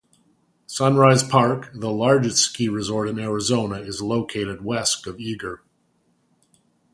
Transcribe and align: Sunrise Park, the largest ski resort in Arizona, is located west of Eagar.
Sunrise 0.65 1.21
Park, 1.21 1.69
the 1.75 1.91
largest 1.91 2.37
ski 2.39 2.67
resort 2.67 3.07
in 3.07 3.19
Arizona, 3.19 3.75
is 3.81 4.01
located 4.01 4.65
west 4.65 5.05
of 5.05 5.19
Eagar. 5.19 5.61